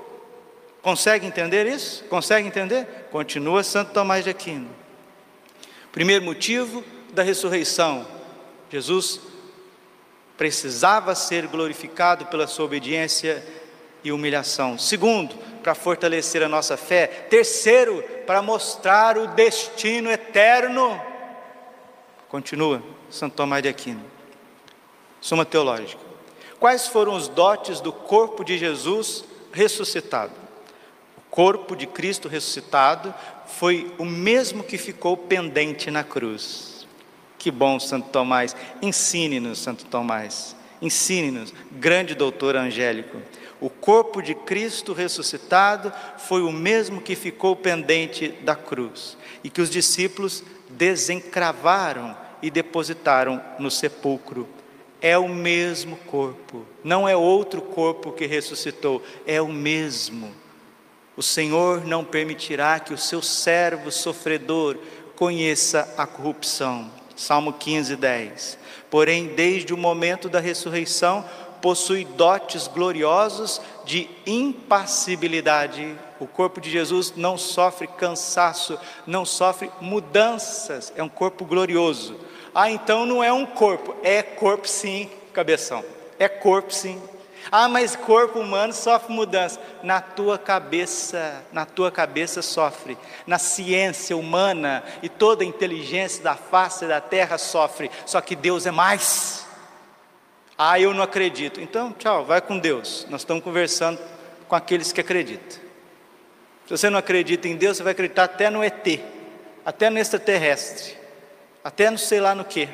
Consegue 0.82 1.26
entender 1.26 1.66
isso? 1.66 2.04
Consegue 2.04 2.46
entender? 2.46 2.86
Continua 3.10 3.62
Santo 3.62 3.92
Tomás 3.92 4.24
de 4.24 4.30
Aquino. 4.30 4.68
Primeiro 5.90 6.24
motivo 6.24 6.84
da 7.12 7.22
ressurreição. 7.22 8.06
Jesus 8.70 9.20
precisava 10.36 11.14
ser 11.14 11.46
glorificado 11.46 12.26
pela 12.26 12.46
sua 12.46 12.66
obediência 12.66 13.42
e 14.02 14.12
humilhação. 14.12 14.76
Segundo, 14.78 15.34
para 15.62 15.74
fortalecer 15.74 16.42
a 16.42 16.48
nossa 16.48 16.76
fé. 16.76 17.06
Terceiro, 17.06 18.02
para 18.26 18.42
mostrar 18.42 19.16
o 19.16 19.28
destino 19.28 20.10
eterno. 20.10 21.00
Continua 22.28 22.82
Santo 23.08 23.36
Tomás 23.36 23.62
de 23.62 23.68
Aquino. 23.70 24.04
Suma 25.20 25.46
teológica. 25.46 26.03
Quais 26.58 26.87
foram 26.88 27.14
os 27.14 27.28
dotes 27.28 27.80
do 27.80 27.92
corpo 27.92 28.44
de 28.44 28.56
Jesus 28.56 29.25
ressuscitado? 29.52 30.32
O 31.16 31.20
corpo 31.30 31.75
de 31.75 31.87
Cristo 31.87 32.28
ressuscitado 32.28 33.14
foi 33.46 33.92
o 33.99 34.04
mesmo 34.04 34.62
que 34.62 34.78
ficou 34.78 35.16
pendente 35.16 35.90
na 35.90 36.04
cruz. 36.04 36.87
Que 37.38 37.50
bom, 37.50 37.78
Santo 37.78 38.08
Tomás. 38.08 38.56
Ensine-nos, 38.80 39.58
Santo 39.58 39.84
Tomás. 39.84 40.56
Ensine-nos, 40.80 41.52
grande 41.73 42.14
doutor 42.14 42.56
angélico. 42.56 43.18
O 43.61 43.70
corpo 43.70 44.23
de 44.23 44.34
Cristo 44.34 44.92
ressuscitado 44.92 45.92
foi 46.18 46.42
o 46.42 46.52
mesmo 46.52 47.00
que 47.00 47.14
ficou 47.14 47.54
pendente 47.54 48.28
da 48.28 48.54
cruz 48.54 49.16
e 49.42 49.50
que 49.50 49.61
os 49.61 49.70
discípulos 49.70 50.42
desencravaram 50.68 52.16
e 52.42 52.50
depositaram 52.50 53.42
no 53.58 53.70
sepulcro. 53.70 54.49
É 55.04 55.18
o 55.18 55.28
mesmo 55.28 55.96
corpo, 56.06 56.64
não 56.82 57.06
é 57.06 57.14
outro 57.14 57.61
corpo 57.61 58.11
que 58.11 58.25
ressuscitou, 58.25 59.02
é 59.26 59.38
o 59.38 59.49
mesmo. 59.49 60.34
O 61.14 61.23
Senhor 61.23 61.84
não 61.84 62.02
permitirá 62.02 62.80
que 62.80 62.94
o 62.94 62.96
seu 62.96 63.20
servo 63.20 63.92
sofredor 63.92 64.78
conheça 65.14 65.92
a 65.99 66.06
corrupção. 66.06 66.90
Salmo 67.14 67.52
15, 67.52 67.96
10. 67.96 68.58
Porém, 68.88 69.26
desde 69.26 69.75
o 69.75 69.76
momento 69.76 70.26
da 70.26 70.40
ressurreição, 70.40 71.23
possui 71.61 72.06
dotes 72.06 72.66
gloriosos 72.66 73.61
de 73.84 74.08
impassibilidade. 74.25 75.94
O 76.18 76.26
corpo 76.26 76.62
de 76.62 76.70
Jesus 76.70 77.12
não 77.14 77.37
sofre 77.37 77.87
cansaço, 77.87 78.78
não 79.06 79.26
sofre 79.26 79.70
mudanças, 79.82 80.94
é 80.96 81.02
um 81.02 81.11
corpo 81.11 81.44
glorioso. 81.44 82.18
Ah, 82.54 82.70
então 82.70 83.04
não 83.04 83.23
é 83.23 83.32
um 83.32 83.44
corpo, 83.44 83.96
é 84.02 84.23
corpo 84.23 84.68
sim, 84.68 85.11
cabeção. 85.32 85.84
É 86.18 86.28
corpo 86.28 86.73
sim. 86.73 87.02
Ah, 87.50 87.68
mas 87.68 87.94
corpo 87.96 88.38
humano 88.38 88.73
sofre 88.73 89.12
mudança. 89.12 89.61
Na 89.82 90.00
tua 90.00 90.38
cabeça, 90.38 91.42
na 91.52 91.66
tua 91.66 91.90
cabeça 91.90 92.40
sofre. 92.40 92.96
Na 93.26 93.38
ciência 93.38 94.16
humana 94.16 94.82
e 95.02 95.08
toda 95.08 95.44
a 95.44 95.46
inteligência 95.46 96.23
da 96.23 96.34
face 96.34 96.87
da 96.87 97.00
terra 97.00 97.37
sofre. 97.37 97.90
Só 98.06 98.20
que 98.20 98.34
Deus 98.34 98.66
é 98.66 98.70
mais. 98.70 99.46
Ah, 100.56 100.78
eu 100.78 100.94
não 100.94 101.02
acredito. 101.02 101.61
Então, 101.61 101.92
tchau, 101.92 102.25
vai 102.25 102.40
com 102.40 102.58
Deus. 102.58 103.06
Nós 103.11 103.23
estamos 103.23 103.42
conversando 103.42 104.00
com 104.49 104.54
aqueles 104.54 104.92
que 104.92 105.00
acreditam. 105.00 105.64
Se 106.66 106.70
você 106.70 106.88
não 106.88 106.99
acredita 106.99 107.46
em 107.46 107.56
Deus, 107.56 107.76
você 107.76 107.82
vai 107.82 107.92
acreditar 107.92 108.25
até 108.25 108.49
no 108.49 108.64
ET, 108.64 109.00
até 109.66 109.90
no 109.90 109.99
extraterrestre, 109.99 110.96
até 111.64 111.90
no 111.90 111.97
sei 111.97 112.21
lá 112.21 112.35
no 112.35 112.44
que. 112.44 112.68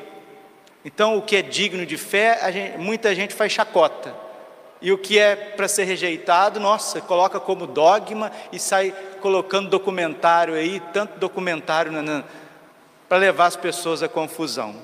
Então, 0.85 1.17
o 1.17 1.23
que 1.23 1.37
é 1.37 1.43
digno 1.43 1.87
de 1.87 1.97
fé, 1.97 2.51
gente, 2.53 2.79
muita 2.79 3.15
gente 3.15 3.33
faz 3.33 3.53
chacota. 3.53 4.13
E 4.83 4.91
o 4.91 4.99
que 4.99 5.19
é 5.19 5.37
para 5.37 5.69
ser 5.69 5.85
rejeitado, 5.85 6.59
nossa, 6.59 7.01
coloca 7.01 7.39
como 7.39 7.67
dogma 7.67 8.33
e 8.51 8.59
sai 8.59 8.95
colocando 9.21 9.69
documentário 9.69 10.55
aí, 10.55 10.81
tanto 10.93 11.19
documentário 11.19 11.93
para 13.09 13.19
levar 13.19 13.47
as 13.47 13.57
pessoas 13.57 14.03
à 14.03 14.09
confusão. 14.09 14.75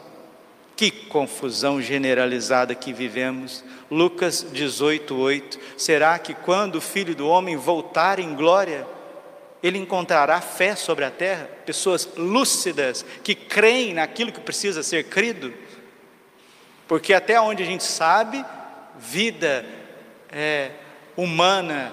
Que 0.77 0.91
confusão 0.91 1.81
generalizada 1.81 2.75
que 2.75 2.93
vivemos. 2.93 3.65
Lucas 3.91 4.45
18:8. 4.53 5.59
Será 5.79 6.19
que 6.19 6.35
quando 6.35 6.77
o 6.77 6.81
Filho 6.83 7.15
do 7.15 7.27
homem 7.27 7.57
voltar 7.57 8.19
em 8.19 8.35
glória, 8.35 8.87
ele 9.63 9.79
encontrará 9.79 10.41
fé 10.41 10.75
sobre 10.77 11.05
a 11.05 11.11
terra? 11.11 11.49
Pessoas 11.65 12.09
lúcidas 12.17 13.05
que 13.23 13.35
creem 13.35 13.95
naquilo 13.95 14.33
que 14.33 14.41
precisa 14.41 14.83
ser 14.83 15.05
crido? 15.05 15.53
Porque 16.87 17.13
até 17.13 17.41
onde 17.41 17.63
a 17.63 17.67
gente 17.67 17.85
sabe, 17.85 18.45
vida 18.99 19.67
é, 20.31 20.71
humana, 21.17 21.93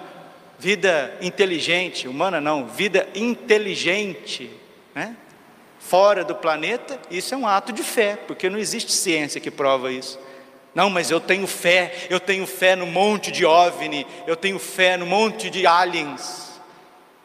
vida 0.60 1.17
inteligente, 1.22 2.08
humana 2.08 2.39
não, 2.39 2.67
vida 2.67 3.08
inteligente, 3.15 4.51
né? 4.93 5.17
fora 5.79 6.24
do 6.24 6.36
planeta, 6.36 7.00
isso 7.12 7.34
é 7.34 7.38
um 7.38 7.48
ato 7.48 7.74
de 7.74 7.84
fé, 7.84 8.17
porque 8.27 8.50
não 8.50 8.58
existe 8.58 8.91
ciência 8.91 9.41
que 9.41 9.51
prova 9.51 9.91
isso. 9.91 10.20
Não, 10.74 10.89
mas 10.89 11.12
eu 11.12 11.20
tenho 11.20 11.46
fé, 11.46 12.08
eu 12.10 12.20
tenho 12.20 12.48
fé 12.48 12.75
no 12.75 12.86
monte 12.86 13.32
de 13.32 13.46
OVNI, 13.46 14.08
eu 14.25 14.36
tenho 14.36 14.58
fé 14.58 14.98
no 14.98 15.05
monte 15.05 15.50
de 15.50 15.67
aliens. 15.67 16.52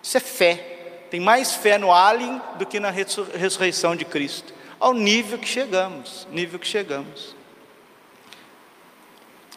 Isso 0.03 0.17
é 0.17 0.21
fé. 0.21 0.55
Tem 1.11 1.21
mais 1.21 1.55
fé 1.55 1.79
no 1.79 1.93
alien 1.93 2.41
do 2.59 2.67
que 2.67 2.79
na 2.79 2.91
ressurreição 2.91 3.97
de 3.97 4.05
Cristo. 4.05 4.53
Ao 4.79 4.93
nível 4.93 5.39
que 5.39 5.49
chegamos, 5.49 6.29
nível 6.31 6.59
que 6.59 6.67
chegamos. 6.67 7.37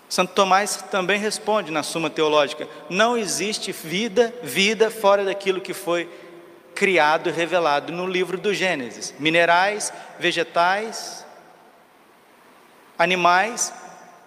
Santo 0.09 0.33
Tomás 0.33 0.75
também 0.91 1.19
responde 1.19 1.71
na 1.71 1.83
Suma 1.83 2.09
Teológica: 2.09 2.67
não 2.89 3.17
existe 3.17 3.71
vida, 3.71 4.33
vida 4.43 4.91
fora 4.91 5.23
daquilo 5.23 5.61
que 5.61 5.73
foi 5.73 6.09
criado 6.75 7.29
e 7.29 7.31
revelado 7.31 7.93
no 7.93 8.07
livro 8.07 8.37
do 8.37 8.53
Gênesis: 8.53 9.13
minerais, 9.19 9.93
vegetais, 10.19 11.25
animais, 12.97 13.73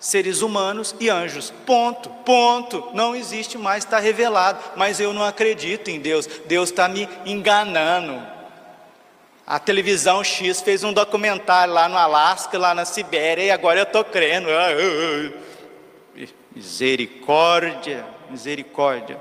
seres 0.05 0.43
humanos 0.43 0.95
e 1.01 1.09
anjos. 1.09 1.51
Ponto, 1.65 2.11
ponto. 2.11 2.91
Não 2.93 3.17
existe 3.17 3.57
mais, 3.57 3.85
está 3.85 3.99
revelado. 3.99 4.63
Mas 4.77 5.01
eu 5.01 5.15
não 5.15 5.25
acredito 5.25 5.89
em 5.89 5.99
Deus. 5.99 6.27
Deus 6.45 6.69
está 6.69 6.87
me 6.87 7.09
enganando. 7.25 8.23
A 9.47 9.59
televisão 9.59 10.23
X 10.23 10.61
fez 10.61 10.85
um 10.85 10.93
documentário 10.93 11.73
lá 11.73 11.89
no 11.89 11.97
Alasca, 11.97 12.59
lá 12.59 12.75
na 12.75 12.85
Sibéria, 12.85 13.45
e 13.45 13.51
agora 13.51 13.81
eu 13.81 13.85
estou 13.85 14.05
crendo. 14.05 14.49
Misericórdia, 16.55 18.05
misericórdia. 18.29 19.19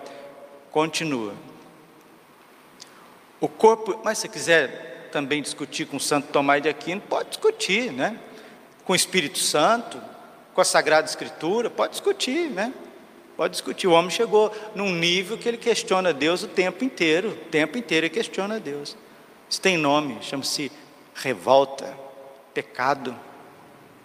Continua. 0.70 1.34
O 3.40 3.48
corpo, 3.48 4.02
mas 4.04 4.18
se 4.18 4.28
quiser 4.28 5.10
também 5.14 5.42
discutir 5.42 5.86
com 5.86 5.98
Santo 5.98 6.28
Tomás 6.28 6.62
de 6.62 6.68
Aquino, 6.68 7.00
pode 7.00 7.30
discutir, 7.30 7.92
né? 7.94 8.20
Com 8.84 8.92
o 8.92 8.96
Espírito 8.96 9.40
Santo, 9.40 10.13
com 10.54 10.62
a 10.62 10.66
Sagrada 10.66 11.08
Escritura, 11.08 11.70
pode 11.70 11.92
discutir, 11.92 12.50
né? 12.50 12.74
Pode 13.36 13.52
discutir. 13.52 13.88
O 13.88 13.92
homem 13.92 14.12
chegou 14.12 14.52
num 14.76 14.92
nível 14.92 15.38
que 15.38 15.48
ele 15.48 15.58
questiona 15.58 16.14
Deus 16.14 16.44
o 16.44 16.48
tempo 16.48 16.84
inteiro, 16.84 17.30
o 17.30 17.36
tempo 17.50 17.78
inteiro 17.78 18.06
ele 18.06 18.14
questiona 18.14 18.60
Deus. 18.60 18.96
Isso 19.50 19.62
tem 19.62 19.78
nome, 19.78 20.18
chama-se 20.22 20.72
revolta, 21.16 21.98
pecado. 22.54 23.16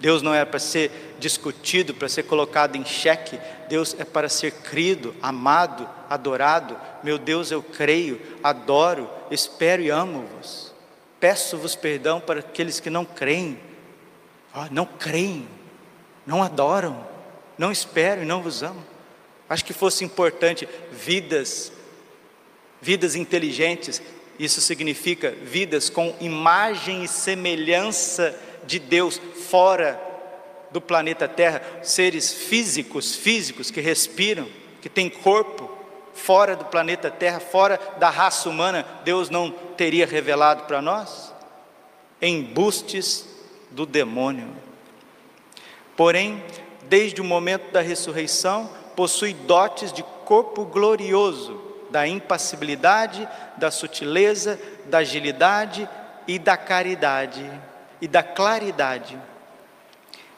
Deus 0.01 0.23
não 0.23 0.33
é 0.33 0.45
para 0.45 0.61
ser 0.61 1.17
discutido, 1.19 1.93
para 1.93 2.09
ser 2.09 2.23
colocado 2.23 2.77
em 2.77 2.85
xeque. 2.85 3.39
Deus 3.69 3.97
é 3.99 4.05
para 4.05 4.29
ser 4.29 4.53
crido, 4.53 5.15
amado, 5.21 5.89
adorado. 6.09 6.79
Meu 7.03 7.19
Deus, 7.19 7.51
eu 7.51 7.63
creio, 7.63 8.21
adoro, 8.43 9.11
espero 9.31 9.83
e 9.83 9.91
amo-vos. 9.91 10.73
Peço-vos 11.19 11.75
perdão 11.75 12.21
para 12.21 12.41
aqueles 12.41 12.79
que 12.79 12.89
não 12.89 13.05
creem. 13.05 13.59
Oh, 14.55 14.67
não 14.71 14.87
creem, 14.87 15.49
não 16.29 16.43
adoram, 16.43 17.07
não 17.57 17.73
esperam 17.73 18.23
e 18.23 18.27
não 18.27 18.43
vos 18.43 18.63
amam. 18.63 18.85
Acho 19.49 19.65
que 19.65 19.73
fosse 19.73 20.05
importante 20.05 20.69
vidas, 20.93 21.73
vidas 22.83 23.15
inteligentes. 23.15 24.03
Isso 24.39 24.61
significa 24.61 25.31
vidas 25.31 25.89
com 25.89 26.15
imagem 26.21 27.03
e 27.03 27.09
semelhança 27.09 28.39
de 28.67 28.79
Deus 28.79 29.19
fora 29.49 29.99
do 30.71 30.83
planeta 30.83 31.27
Terra, 31.27 31.63
seres 31.83 32.31
físicos, 32.31 33.15
físicos 33.15 33.71
que 33.71 33.81
respiram, 33.81 34.47
que 34.83 34.91
têm 34.91 35.09
corpo, 35.09 35.79
fora 36.13 36.55
do 36.55 36.67
planeta 36.67 37.11
Terra, 37.11 37.41
fora 37.41 37.81
da 37.99 38.11
raça 38.11 38.51
humana, 38.51 38.87
Deus 39.03 39.31
não 39.31 39.51
teria 39.51 40.07
revelado 40.07 40.65
para 40.65 40.83
nós? 40.83 41.33
Embustes 42.21 43.27
do 43.71 43.87
demônio. 43.87 44.68
Porém, 45.99 46.41
desde 46.85 47.21
o 47.21 47.25
momento 47.25 47.73
da 47.73 47.81
ressurreição, 47.81 48.71
possui 48.95 49.35
dotes 49.35 49.93
de 49.93 50.05
corpo 50.25 50.65
glorioso, 50.65 51.61
da 51.91 52.07
impassibilidade, 52.07 53.29
da 53.57 53.69
sutileza, 53.69 54.61
da 54.87 54.99
agilidade 54.99 55.89
e 56.29 56.39
da 56.39 56.57
caridade 56.57 57.51
e 58.01 58.07
da 58.07 58.23
claridade. 58.23 59.19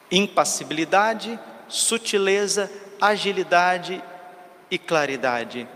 Impassibilidade, 0.09 1.39
sutileza, 1.67 2.67
agilidade 2.99 4.03
e 4.71 4.79
claridade. 4.79 5.67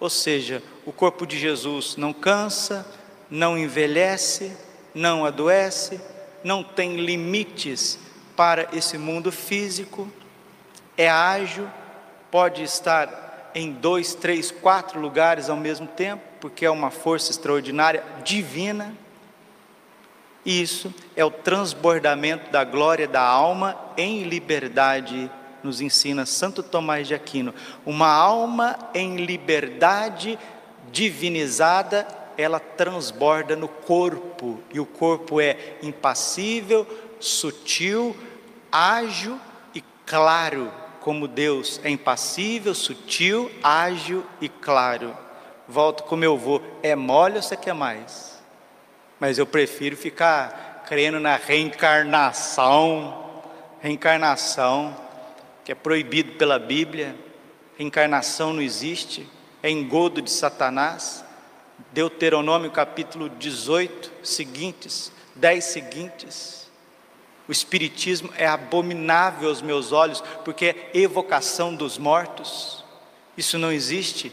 Ou 0.00 0.08
seja, 0.08 0.62
o 0.86 0.92
corpo 0.92 1.26
de 1.26 1.38
Jesus 1.38 1.96
não 1.96 2.14
cansa, 2.14 2.86
não 3.28 3.58
envelhece, 3.58 4.56
não 4.94 5.22
adoece, 5.22 6.00
não 6.42 6.64
tem 6.64 6.96
limites 6.96 7.98
para 8.36 8.68
esse 8.72 8.98
mundo 8.98 9.30
físico, 9.30 10.08
é 10.96 11.08
ágil, 11.08 11.68
pode 12.30 12.62
estar 12.62 13.50
em 13.54 13.72
dois, 13.72 14.14
três, 14.14 14.50
quatro 14.50 15.00
lugares 15.00 15.48
ao 15.48 15.56
mesmo 15.56 15.86
tempo, 15.86 16.22
porque 16.40 16.66
é 16.66 16.70
uma 16.70 16.90
força 16.90 17.30
extraordinária, 17.30 18.02
divina. 18.24 18.94
Isso 20.44 20.92
é 21.16 21.24
o 21.24 21.30
transbordamento 21.30 22.50
da 22.50 22.64
glória 22.64 23.08
da 23.08 23.22
alma 23.22 23.78
em 23.96 24.24
liberdade, 24.24 25.30
nos 25.62 25.80
ensina 25.80 26.26
Santo 26.26 26.62
Tomás 26.62 27.06
de 27.06 27.14
Aquino. 27.14 27.54
Uma 27.86 28.08
alma 28.08 28.76
em 28.92 29.16
liberdade 29.16 30.38
divinizada, 30.92 32.06
ela 32.36 32.60
transborda 32.60 33.56
no 33.56 33.68
corpo, 33.68 34.60
e 34.72 34.78
o 34.78 34.84
corpo 34.84 35.40
é 35.40 35.76
impassível, 35.82 36.86
sutil, 37.24 38.14
ágil 38.70 39.40
e 39.74 39.82
claro, 40.04 40.70
como 41.00 41.26
Deus 41.26 41.80
é 41.82 41.90
impassível, 41.90 42.74
sutil, 42.74 43.50
ágil 43.62 44.24
e 44.40 44.48
claro. 44.48 45.16
Volto 45.66 46.04
como 46.04 46.24
eu 46.24 46.36
vou, 46.36 46.62
é 46.82 46.94
mole 46.94 47.36
ou 47.36 47.42
você 47.42 47.56
quer 47.56 47.74
mais? 47.74 48.38
Mas 49.18 49.38
eu 49.38 49.46
prefiro 49.46 49.96
ficar 49.96 50.84
crendo 50.86 51.18
na 51.18 51.36
reencarnação, 51.36 53.42
reencarnação, 53.80 54.94
que 55.64 55.72
é 55.72 55.74
proibido 55.74 56.32
pela 56.32 56.58
Bíblia, 56.58 57.16
reencarnação 57.78 58.52
não 58.52 58.60
existe, 58.60 59.26
é 59.62 59.70
engodo 59.70 60.20
de 60.20 60.30
Satanás. 60.30 61.24
Deuteronômio 61.90 62.70
capítulo 62.70 63.30
18, 63.30 64.12
seguintes, 64.22 65.10
10 65.34 65.64
seguintes. 65.64 66.63
O 67.48 67.52
Espiritismo 67.52 68.30
é 68.36 68.46
abominável 68.46 69.48
aos 69.48 69.60
meus 69.60 69.92
olhos, 69.92 70.22
porque 70.44 70.66
é 70.66 70.90
evocação 70.94 71.74
dos 71.74 71.98
mortos. 71.98 72.84
Isso 73.36 73.58
não 73.58 73.70
existe. 73.70 74.32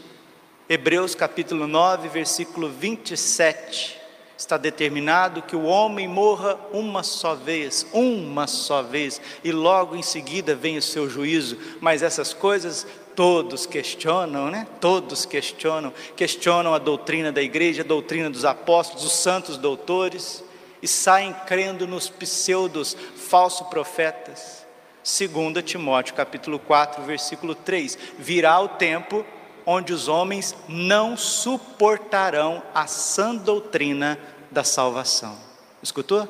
Hebreus 0.68 1.14
capítulo 1.14 1.66
9, 1.66 2.08
versículo 2.08 2.68
27 2.68 4.02
está 4.42 4.56
determinado 4.56 5.42
que 5.42 5.54
o 5.54 5.64
homem 5.64 6.08
morra 6.08 6.58
uma 6.72 7.02
só 7.02 7.34
vez, 7.34 7.86
uma 7.92 8.46
só 8.46 8.82
vez, 8.82 9.20
e 9.44 9.52
logo 9.52 9.94
em 9.94 10.02
seguida 10.02 10.54
vem 10.54 10.76
o 10.76 10.82
seu 10.82 11.08
juízo, 11.08 11.56
mas 11.80 12.02
essas 12.02 12.34
coisas 12.34 12.86
todos 13.14 13.66
questionam, 13.66 14.50
né? 14.50 14.66
Todos 14.80 15.24
questionam, 15.24 15.92
questionam 16.16 16.74
a 16.74 16.78
doutrina 16.78 17.30
da 17.30 17.42
igreja, 17.42 17.82
a 17.82 17.86
doutrina 17.86 18.28
dos 18.28 18.44
apóstolos, 18.44 19.04
os 19.04 19.12
santos 19.12 19.56
doutores, 19.56 20.42
e 20.82 20.88
saem 20.88 21.32
crendo 21.46 21.86
nos 21.86 22.10
pseudos 22.10 22.96
falsos 23.16 23.66
profetas. 23.68 24.66
2 25.04 25.64
Timóteo 25.64 26.14
capítulo 26.14 26.58
4, 26.58 27.02
versículo 27.04 27.54
3: 27.54 27.96
Virá 28.18 28.60
o 28.60 28.68
tempo 28.68 29.24
onde 29.64 29.92
os 29.92 30.08
homens 30.08 30.54
não 30.68 31.16
suportarão 31.16 32.62
a 32.74 32.86
sã 32.86 33.34
doutrina 33.34 34.18
da 34.50 34.64
salvação. 34.64 35.38
Escutou? 35.82 36.28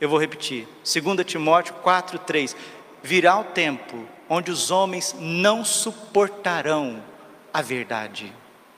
Eu 0.00 0.08
vou 0.08 0.18
repetir. 0.18 0.66
2 0.82 1.24
Timóteo 1.24 1.74
4:3. 1.82 2.56
Virá 3.02 3.38
o 3.38 3.44
tempo 3.44 4.06
onde 4.28 4.50
os 4.50 4.70
homens 4.70 5.14
não 5.18 5.64
suportarão 5.64 7.02
a 7.52 7.60
verdade, 7.60 8.32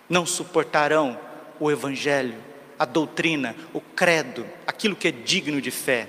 não 0.08 0.26
suportarão 0.26 1.18
o 1.58 1.70
evangelho, 1.70 2.36
a 2.78 2.84
doutrina, 2.84 3.54
o 3.72 3.80
credo, 3.80 4.46
aquilo 4.66 4.96
que 4.96 5.08
é 5.08 5.12
digno 5.12 5.60
de 5.60 5.70
fé, 5.70 6.08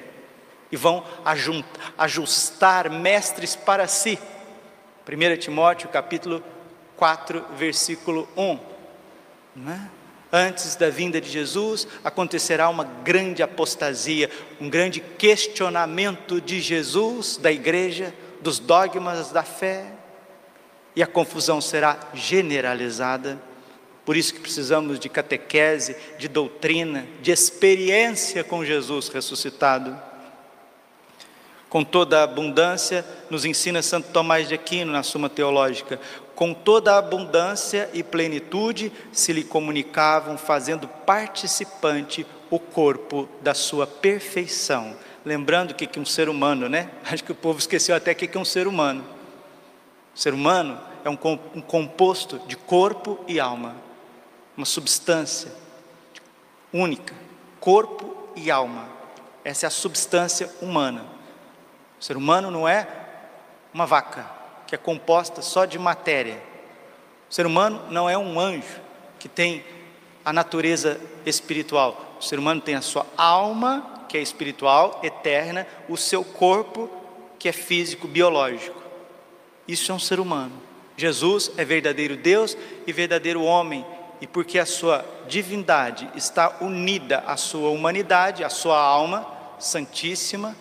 e 0.71 0.75
vão 0.75 1.03
ajustar 1.97 2.89
mestres 2.89 3.55
para 3.55 3.87
si. 3.87 4.19
1 5.07 5.37
Timóteo 5.37 5.87
capítulo 5.87 6.43
4, 6.97 7.45
versículo 7.55 8.27
1. 8.35 8.59
Não 9.55 9.71
é? 9.71 9.89
Antes 10.31 10.75
da 10.75 10.89
vinda 10.89 11.21
de 11.21 11.29
Jesus, 11.29 11.87
acontecerá 12.03 12.67
uma 12.67 12.83
grande 12.83 13.41
apostasia, 13.41 14.29
um 14.59 14.69
grande 14.69 14.99
questionamento 14.99 16.41
de 16.41 16.59
Jesus, 16.59 17.37
da 17.37 17.49
igreja, 17.49 18.13
dos 18.41 18.59
dogmas 18.59 19.31
da 19.31 19.43
fé, 19.43 19.85
e 20.93 21.01
a 21.01 21.07
confusão 21.07 21.61
será 21.61 21.97
generalizada. 22.13 23.39
Por 24.07 24.15
isso 24.15 24.33
que 24.33 24.39
precisamos 24.39 25.01
de 25.01 25.09
catequese, 25.09 25.93
de 26.17 26.29
doutrina, 26.29 27.05
de 27.21 27.29
experiência 27.29 28.41
com 28.41 28.63
Jesus 28.63 29.09
ressuscitado. 29.09 29.99
Com 31.67 31.83
toda 31.83 32.21
a 32.21 32.23
abundância, 32.23 33.05
nos 33.29 33.43
ensina 33.43 33.81
Santo 33.81 34.07
Tomás 34.13 34.47
de 34.47 34.53
Aquino 34.53 34.93
na 34.93 35.03
Suma 35.03 35.29
Teológica, 35.29 35.99
com 36.35 36.53
toda 36.53 36.93
a 36.93 36.99
abundância 36.99 37.89
e 37.93 38.01
plenitude 38.01 38.93
se 39.11 39.33
lhe 39.33 39.43
comunicavam, 39.43 40.37
fazendo 40.37 40.87
participante 40.87 42.25
o 42.49 42.59
corpo 42.59 43.27
da 43.41 43.53
sua 43.53 43.85
perfeição. 43.85 44.95
Lembrando 45.25 45.73
que, 45.73 45.85
que 45.85 45.99
um 45.99 46.05
ser 46.05 46.29
humano, 46.29 46.69
né? 46.69 46.91
Acho 47.11 47.25
que 47.25 47.33
o 47.33 47.35
povo 47.35 47.59
esqueceu 47.59 47.93
até 47.93 48.13
que, 48.13 48.25
que 48.25 48.37
é 48.37 48.39
um 48.39 48.45
ser 48.45 48.67
humano. 48.67 49.03
O 50.15 50.17
ser 50.17 50.33
humano 50.33 50.79
é 51.03 51.09
um, 51.09 51.17
um 51.53 51.59
composto 51.59 52.39
de 52.47 52.55
corpo 52.55 53.19
e 53.27 53.37
alma, 53.37 53.85
uma 54.57 54.65
substância 54.65 55.53
única, 56.73 57.13
corpo 57.59 58.27
e 58.35 58.51
alma. 58.51 58.89
Essa 59.43 59.65
é 59.65 59.67
a 59.67 59.71
substância 59.71 60.51
humana. 60.61 61.05
O 61.99 62.03
ser 62.03 62.17
humano 62.17 62.51
não 62.51 62.67
é 62.67 62.87
uma 63.73 63.85
vaca, 63.85 64.29
que 64.65 64.75
é 64.75 64.77
composta 64.77 65.41
só 65.41 65.65
de 65.65 65.79
matéria. 65.79 66.41
O 67.29 67.33
ser 67.33 67.45
humano 67.45 67.83
não 67.89 68.09
é 68.09 68.17
um 68.17 68.39
anjo 68.39 68.81
que 69.19 69.29
tem 69.29 69.63
a 70.25 70.33
natureza 70.33 70.99
espiritual. 71.25 72.15
O 72.19 72.23
ser 72.23 72.39
humano 72.39 72.59
tem 72.59 72.75
a 72.75 72.81
sua 72.81 73.05
alma, 73.15 74.05
que 74.09 74.17
é 74.17 74.21
espiritual, 74.21 74.99
eterna, 75.03 75.67
o 75.87 75.95
seu 75.95 76.23
corpo, 76.23 76.89
que 77.37 77.47
é 77.47 77.51
físico, 77.51 78.07
biológico. 78.07 78.81
Isso 79.67 79.91
é 79.91 79.95
um 79.95 79.99
ser 79.99 80.19
humano. 80.19 80.53
Jesus 80.95 81.51
é 81.57 81.63
verdadeiro 81.63 82.17
Deus 82.17 82.57
e 82.85 82.91
verdadeiro 82.91 83.43
homem, 83.43 83.85
e 84.19 84.27
porque 84.27 84.57
a 84.57 84.65
sua 84.65 85.05
divindade 85.27 86.09
está 86.15 86.57
unida 86.61 87.23
à 87.27 87.37
sua 87.37 87.69
humanidade, 87.69 88.43
à 88.43 88.49
sua 88.49 88.79
alma 88.79 89.27
santíssima, 89.59 90.55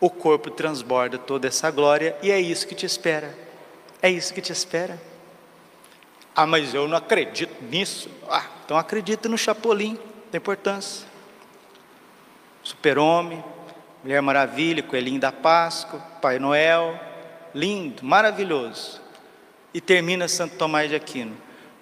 o 0.00 0.08
corpo 0.08 0.50
transborda 0.50 1.18
toda 1.18 1.46
essa 1.46 1.70
glória 1.70 2.16
e 2.22 2.30
é 2.30 2.40
isso 2.40 2.66
que 2.66 2.74
te 2.74 2.86
espera. 2.86 3.36
É 4.02 4.10
isso 4.10 4.32
que 4.32 4.40
te 4.40 4.50
espera. 4.50 5.00
Ah, 6.34 6.46
mas 6.46 6.72
eu 6.72 6.88
não 6.88 6.96
acredito 6.96 7.62
nisso. 7.64 8.08
Ah, 8.28 8.46
então 8.64 8.76
acredita 8.78 9.28
no 9.28 9.36
Chapolin, 9.36 9.98
tem 10.30 10.38
importância. 10.38 11.06
Super-Homem, 12.62 13.44
Mulher 14.02 14.22
Maravilha, 14.22 14.82
Coelhinho 14.82 15.20
da 15.20 15.32
Páscoa, 15.32 16.00
Pai 16.22 16.38
Noel, 16.38 16.98
lindo, 17.54 18.04
maravilhoso. 18.04 19.00
E 19.74 19.80
termina 19.80 20.26
Santo 20.28 20.56
Tomás 20.56 20.88
de 20.88 20.96
Aquino. 20.96 21.36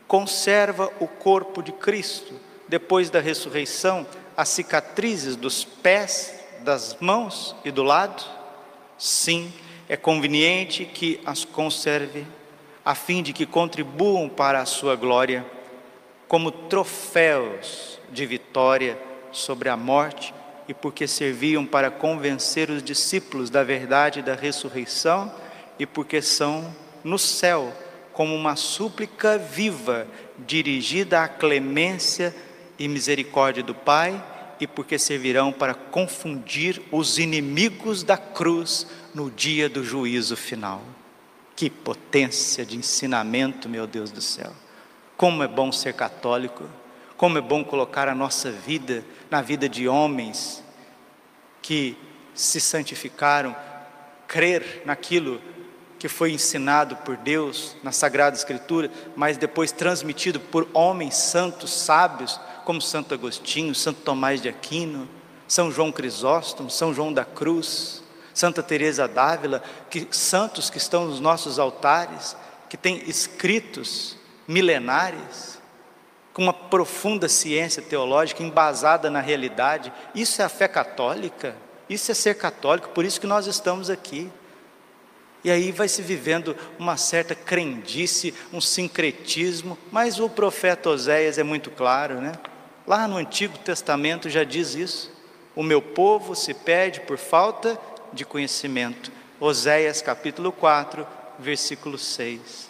Conserva 0.08 0.90
o 0.98 1.06
corpo 1.06 1.62
de 1.62 1.70
Cristo, 1.70 2.32
depois 2.66 3.10
da 3.10 3.20
ressurreição, 3.20 4.06
as 4.34 4.48
cicatrizes 4.48 5.36
dos 5.36 5.64
pés 5.64 6.34
das 6.60 6.96
mãos 6.98 7.54
e 7.62 7.70
do 7.70 7.82
lado? 7.82 8.24
Sim, 8.96 9.52
é 9.86 9.98
conveniente 9.98 10.86
que 10.86 11.20
as 11.26 11.44
conserve, 11.44 12.26
a 12.82 12.94
fim 12.94 13.22
de 13.22 13.34
que 13.34 13.44
contribuam 13.44 14.30
para 14.30 14.60
a 14.60 14.66
sua 14.66 14.96
glória, 14.96 15.44
como 16.26 16.50
troféus 16.50 18.00
de 18.10 18.24
vitória 18.24 18.98
sobre 19.30 19.68
a 19.68 19.76
morte, 19.76 20.32
e 20.66 20.72
porque 20.72 21.06
serviam 21.06 21.66
para 21.66 21.90
convencer 21.90 22.70
os 22.70 22.82
discípulos 22.82 23.50
da 23.50 23.62
verdade 23.62 24.22
da 24.22 24.34
ressurreição, 24.34 25.30
e 25.78 25.84
porque 25.84 26.22
são 26.22 26.74
no 27.04 27.18
céu 27.18 27.72
como 28.18 28.34
uma 28.34 28.56
súplica 28.56 29.38
viva 29.38 30.04
dirigida 30.36 31.22
à 31.22 31.28
clemência 31.28 32.34
e 32.76 32.88
misericórdia 32.88 33.62
do 33.62 33.76
Pai 33.76 34.20
e 34.58 34.66
porque 34.66 34.98
servirão 34.98 35.52
para 35.52 35.72
confundir 35.72 36.82
os 36.90 37.16
inimigos 37.16 38.02
da 38.02 38.16
cruz 38.16 38.88
no 39.14 39.30
dia 39.30 39.68
do 39.68 39.84
juízo 39.84 40.36
final. 40.36 40.82
Que 41.54 41.70
potência 41.70 42.66
de 42.66 42.76
ensinamento, 42.76 43.68
meu 43.68 43.86
Deus 43.86 44.10
do 44.10 44.20
céu! 44.20 44.52
Como 45.16 45.44
é 45.44 45.46
bom 45.46 45.70
ser 45.70 45.94
católico, 45.94 46.64
como 47.16 47.38
é 47.38 47.40
bom 47.40 47.62
colocar 47.62 48.08
a 48.08 48.16
nossa 48.16 48.50
vida 48.50 49.04
na 49.30 49.40
vida 49.42 49.68
de 49.68 49.86
homens 49.86 50.60
que 51.62 51.96
se 52.34 52.60
santificaram, 52.60 53.54
crer 54.26 54.82
naquilo 54.84 55.40
que 55.98 56.08
foi 56.08 56.32
ensinado 56.32 56.96
por 56.96 57.16
Deus 57.16 57.76
na 57.82 57.90
Sagrada 57.90 58.36
Escritura, 58.36 58.90
mas 59.16 59.36
depois 59.36 59.72
transmitido 59.72 60.38
por 60.38 60.68
homens 60.72 61.16
santos, 61.16 61.72
sábios, 61.72 62.40
como 62.64 62.80
Santo 62.80 63.14
Agostinho, 63.14 63.74
Santo 63.74 64.00
Tomás 64.02 64.40
de 64.40 64.48
Aquino, 64.48 65.08
São 65.46 65.72
João 65.72 65.90
Crisóstomo, 65.90 66.70
São 66.70 66.94
João 66.94 67.12
da 67.12 67.24
Cruz, 67.24 68.02
Santa 68.32 68.62
Teresa 68.62 69.08
d'Ávila, 69.08 69.62
que 69.90 70.06
santos 70.12 70.70
que 70.70 70.78
estão 70.78 71.06
nos 71.06 71.18
nossos 71.18 71.58
altares, 71.58 72.36
que 72.68 72.76
têm 72.76 73.02
escritos 73.08 74.16
milenares, 74.46 75.58
com 76.32 76.42
uma 76.42 76.52
profunda 76.52 77.28
ciência 77.28 77.82
teológica 77.82 78.44
embasada 78.44 79.10
na 79.10 79.20
realidade. 79.20 79.92
Isso 80.14 80.40
é 80.40 80.44
a 80.44 80.48
fé 80.48 80.68
católica, 80.68 81.56
isso 81.90 82.12
é 82.12 82.14
ser 82.14 82.34
católico, 82.36 82.90
por 82.90 83.04
isso 83.04 83.20
que 83.20 83.26
nós 83.26 83.48
estamos 83.48 83.90
aqui. 83.90 84.30
E 85.44 85.50
aí 85.50 85.70
vai 85.70 85.88
se 85.88 86.02
vivendo 86.02 86.56
uma 86.78 86.96
certa 86.96 87.34
crendice, 87.34 88.34
um 88.52 88.60
sincretismo, 88.60 89.78
mas 89.90 90.18
o 90.18 90.28
profeta 90.28 90.90
Oséias 90.90 91.38
é 91.38 91.42
muito 91.42 91.70
claro, 91.70 92.20
né? 92.20 92.32
Lá 92.86 93.06
no 93.06 93.16
Antigo 93.16 93.56
Testamento 93.58 94.28
já 94.28 94.42
diz 94.42 94.74
isso. 94.74 95.12
O 95.54 95.62
meu 95.62 95.80
povo 95.80 96.34
se 96.34 96.54
perde 96.54 97.00
por 97.00 97.18
falta 97.18 97.78
de 98.12 98.24
conhecimento. 98.24 99.12
Oséias 99.38 100.02
capítulo 100.02 100.50
4, 100.50 101.06
versículo 101.38 101.98
6. 101.98 102.68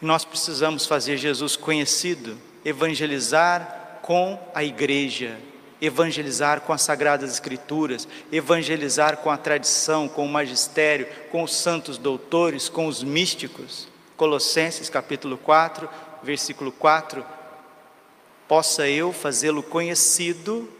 Nós 0.00 0.24
precisamos 0.24 0.84
fazer 0.84 1.16
Jesus 1.16 1.56
conhecido, 1.56 2.36
evangelizar 2.64 4.00
com 4.02 4.38
a 4.54 4.64
igreja, 4.64 5.38
evangelizar 5.82 6.60
com 6.60 6.72
as 6.72 6.80
sagradas 6.80 7.32
escrituras, 7.32 8.06
evangelizar 8.30 9.16
com 9.16 9.28
a 9.32 9.36
tradição, 9.36 10.06
com 10.06 10.24
o 10.24 10.28
magistério, 10.28 11.08
com 11.32 11.42
os 11.42 11.56
santos 11.56 11.98
doutores, 11.98 12.68
com 12.68 12.86
os 12.86 13.02
místicos. 13.02 13.88
Colossenses 14.16 14.88
capítulo 14.88 15.36
4, 15.36 15.88
versículo 16.22 16.70
4, 16.70 17.26
possa 18.46 18.88
eu 18.88 19.12
fazê-lo 19.12 19.60
conhecido 19.60 20.70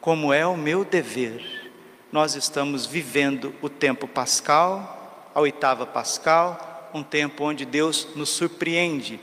como 0.00 0.32
é 0.32 0.44
o 0.44 0.56
meu 0.56 0.84
dever. 0.84 1.70
Nós 2.10 2.34
estamos 2.34 2.86
vivendo 2.86 3.54
o 3.62 3.68
tempo 3.68 4.08
pascal, 4.08 5.30
a 5.32 5.40
oitava 5.40 5.86
pascal, 5.86 6.90
um 6.92 7.04
tempo 7.04 7.44
onde 7.44 7.64
Deus 7.64 8.08
nos 8.16 8.30
surpreende 8.30 9.20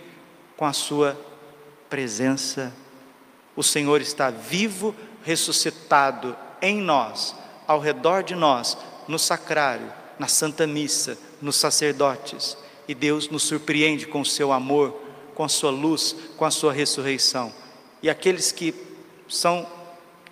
com 0.56 0.66
a 0.66 0.72
sua 0.72 1.20
presença 1.90 2.74
o 3.62 3.64
Senhor 3.64 4.02
está 4.02 4.32
vivo, 4.32 4.96
ressuscitado 5.24 6.36
em 6.62 6.82
nós, 6.82 7.36
ao 7.68 7.80
redor 7.80 8.24
de 8.24 8.34
nós, 8.34 8.76
no 9.08 9.20
sacrário, 9.20 9.94
na 10.18 10.28
Santa 10.28 10.66
Missa, 10.66 11.16
nos 11.40 11.58
sacerdotes. 11.58 12.58
E 12.88 12.96
Deus 12.96 13.30
nos 13.30 13.44
surpreende 13.44 14.08
com 14.08 14.22
o 14.22 14.26
seu 14.26 14.52
amor, 14.52 15.00
com 15.36 15.44
a 15.44 15.48
sua 15.48 15.70
luz, 15.70 16.16
com 16.36 16.44
a 16.44 16.50
sua 16.50 16.74
ressurreição. 16.74 17.54
E 18.02 18.10
aqueles 18.10 18.52
que 18.52 18.74
são 19.30 19.68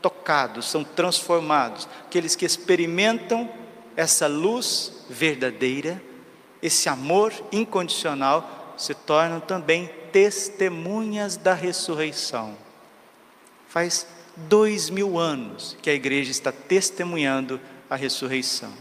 tocados, 0.02 0.68
são 0.68 0.84
transformados, 0.84 1.88
aqueles 2.08 2.36
que 2.36 2.46
experimentam 2.46 3.48
essa 3.96 4.26
luz 4.26 5.06
verdadeira, 5.08 6.02
esse 6.64 6.90
amor 6.90 7.32
incondicional, 7.52 8.74
se 8.76 8.96
tornam 8.96 9.40
também 9.40 9.88
testemunhas 10.12 11.38
da 11.38 11.54
ressurreição. 11.54 12.69
Faz 13.70 14.06
dois 14.36 14.90
mil 14.90 15.18
anos 15.18 15.78
que 15.82 15.90
a 15.90 15.94
igreja 15.94 16.32
está 16.32 16.52
testemunhando 16.52 17.62
a 17.90 17.96
ressurreição. 17.96 18.74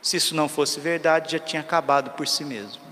Se 0.00 0.18
isso 0.18 0.34
não 0.34 0.48
fosse 0.48 0.78
verdade, 0.78 1.32
já 1.32 1.38
tinha 1.38 1.60
acabado 1.60 2.10
por 2.10 2.28
si 2.28 2.44
mesmo. 2.44 2.82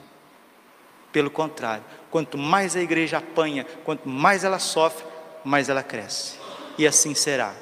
Pelo 1.13 1.31
contrário, 1.31 1.85
quanto 2.11 2.37
mais 2.37 2.75
a 2.75 2.81
igreja 2.81 3.19
apanha, 3.19 3.65
quanto 3.85 4.09
mais 4.09 4.43
ela 4.43 4.59
sofre, 4.59 5.07
mais 5.45 5.69
ela 5.69 5.83
cresce. 5.83 6.39
E 6.77 6.87
assim 6.87 7.15
será, 7.15 7.55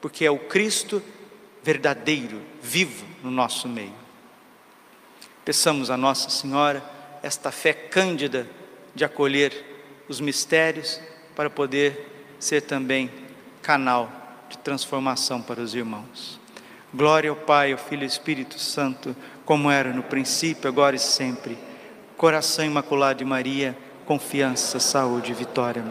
porque 0.00 0.24
é 0.24 0.30
o 0.30 0.38
Cristo 0.38 1.02
verdadeiro, 1.62 2.42
vivo 2.60 3.06
no 3.22 3.30
nosso 3.30 3.68
meio. 3.68 3.94
Peçamos 5.44 5.90
a 5.90 5.96
Nossa 5.96 6.28
Senhora 6.28 6.82
esta 7.22 7.50
fé 7.50 7.72
cândida 7.72 8.46
de 8.94 9.04
acolher 9.04 9.64
os 10.08 10.20
mistérios 10.20 11.00
para 11.34 11.48
poder 11.48 12.10
ser 12.38 12.62
também 12.62 13.10
canal 13.62 14.10
de 14.48 14.58
transformação 14.58 15.40
para 15.40 15.60
os 15.60 15.74
irmãos. 15.74 16.40
Glória 16.92 17.30
ao 17.30 17.36
Pai, 17.36 17.72
ao 17.72 17.78
Filho 17.78 18.02
e 18.02 18.04
ao 18.04 18.08
Espírito 18.08 18.58
Santo, 18.58 19.14
como 19.44 19.70
era 19.70 19.92
no 19.92 20.02
princípio, 20.02 20.68
agora 20.68 20.96
e 20.96 20.98
sempre. 20.98 21.56
Coração 22.16 22.64
imaculado 22.64 23.20
de 23.20 23.24
Maria, 23.24 23.76
confiança, 24.04 24.80
saúde 24.80 25.30
e 25.30 25.34
vitória. 25.34 25.84